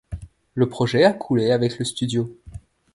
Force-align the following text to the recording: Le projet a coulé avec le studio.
Le 0.55 0.67
projet 0.67 1.03
a 1.03 1.13
coulé 1.13 1.51
avec 1.51 1.77
le 1.77 1.85
studio. 1.85 2.35